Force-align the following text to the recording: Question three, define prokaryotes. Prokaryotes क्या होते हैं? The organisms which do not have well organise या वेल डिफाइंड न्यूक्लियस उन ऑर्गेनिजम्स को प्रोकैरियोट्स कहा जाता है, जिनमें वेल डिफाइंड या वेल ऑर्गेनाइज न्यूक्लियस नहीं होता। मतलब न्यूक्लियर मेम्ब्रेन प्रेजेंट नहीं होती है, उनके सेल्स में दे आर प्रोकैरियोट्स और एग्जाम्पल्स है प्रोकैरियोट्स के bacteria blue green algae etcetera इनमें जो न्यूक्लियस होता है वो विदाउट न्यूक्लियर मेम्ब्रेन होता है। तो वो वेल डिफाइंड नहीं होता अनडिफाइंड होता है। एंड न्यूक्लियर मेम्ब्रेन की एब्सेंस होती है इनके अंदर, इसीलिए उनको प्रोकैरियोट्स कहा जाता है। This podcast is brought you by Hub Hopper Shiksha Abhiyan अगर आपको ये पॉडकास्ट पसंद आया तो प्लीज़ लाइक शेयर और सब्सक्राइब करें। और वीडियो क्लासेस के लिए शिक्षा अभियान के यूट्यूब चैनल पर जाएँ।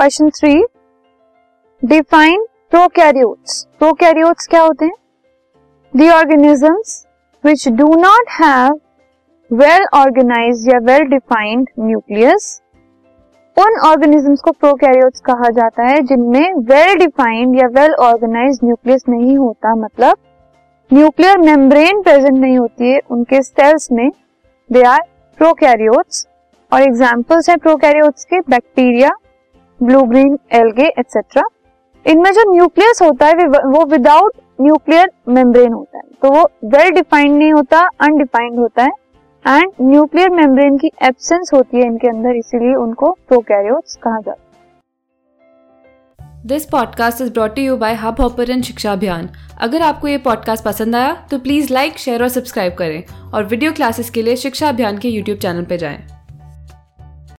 Question 0.00 0.28
three, 0.30 0.52
define 1.82 2.44
prokaryotes. 2.70 3.66
Prokaryotes 3.78 4.46
क्या 4.46 4.62
होते 4.62 4.84
हैं? 4.84 4.94
The 5.94 6.08
organisms 6.10 6.94
which 7.44 7.66
do 7.68 7.88
not 7.96 8.30
have 8.32 8.78
well 9.50 9.84
organise 9.94 10.66
या 10.68 10.78
वेल 10.84 11.04
डिफाइंड 11.10 11.68
न्यूक्लियस 11.80 12.62
उन 13.56 13.78
ऑर्गेनिजम्स 13.88 14.40
को 14.40 14.52
प्रोकैरियोट्स 14.52 15.20
कहा 15.20 15.50
जाता 15.50 15.86
है, 15.86 16.00
जिनमें 16.02 16.52
वेल 16.64 16.96
डिफाइंड 16.96 17.60
या 17.60 17.68
वेल 17.72 17.94
ऑर्गेनाइज 18.00 18.58
न्यूक्लियस 18.64 19.04
नहीं 19.08 19.38
होता। 19.38 19.74
मतलब 19.76 20.16
न्यूक्लियर 20.90 21.38
मेम्ब्रेन 21.38 22.02
प्रेजेंट 22.02 22.38
नहीं 22.38 22.58
होती 22.58 22.92
है, 22.92 23.00
उनके 23.10 23.42
सेल्स 23.42 23.92
में 23.92 24.08
दे 24.70 24.82
आर 24.82 25.00
प्रोकैरियोट्स 25.38 26.26
और 26.72 26.82
एग्जाम्पल्स 26.82 27.50
है 27.50 27.56
प्रोकैरियोट्स 27.56 28.24
के 28.24 28.40
bacteria 28.40 29.16
blue 29.82 30.02
green 30.02 30.38
algae 30.52 30.86
etcetera 30.88 31.42
इनमें 32.06 32.32
जो 32.32 32.50
न्यूक्लियस 32.52 33.02
होता 33.02 33.26
है 33.26 33.46
वो 33.46 33.84
विदाउट 33.84 34.32
न्यूक्लियर 34.60 35.10
मेम्ब्रेन 35.28 35.72
होता 35.72 35.98
है। 35.98 36.04
तो 36.22 36.30
वो 36.30 36.42
वेल 36.64 36.90
डिफाइंड 36.90 37.36
नहीं 37.36 37.52
होता 37.52 37.80
अनडिफाइंड 38.00 38.58
होता 38.58 38.82
है। 38.82 38.90
एंड 39.44 39.72
न्यूक्लियर 39.82 40.30
मेम्ब्रेन 40.30 40.76
की 40.78 40.90
एब्सेंस 41.02 41.50
होती 41.54 41.76
है 41.76 41.86
इनके 41.86 42.08
अंदर, 42.08 42.36
इसीलिए 42.36 42.74
उनको 42.74 43.10
प्रोकैरियोट्स 43.28 43.96
कहा 43.96 44.18
जाता 44.18 44.30
है। 44.32 44.48
This 46.46 46.64
podcast 46.64 47.20
is 47.20 47.32
brought 47.32 47.58
you 47.58 47.76
by 47.76 47.94
Hub 47.94 48.20
Hopper 48.20 48.60
Shiksha 48.62 48.92
Abhiyan 48.92 49.28
अगर 49.60 49.82
आपको 49.82 50.08
ये 50.08 50.18
पॉडकास्ट 50.18 50.64
पसंद 50.64 50.96
आया 50.96 51.14
तो 51.30 51.38
प्लीज़ 51.38 51.72
लाइक 51.72 51.98
शेयर 51.98 52.22
और 52.22 52.28
सब्सक्राइब 52.28 52.74
करें। 52.74 53.02
और 53.34 53.44
वीडियो 53.44 53.72
क्लासेस 53.72 54.10
के 54.10 54.22
लिए 54.22 54.36
शिक्षा 54.36 54.68
अभियान 54.68 54.98
के 54.98 55.08
यूट्यूब 55.08 55.38
चैनल 55.38 55.64
पर 55.64 55.76
जाएँ। 55.76 55.98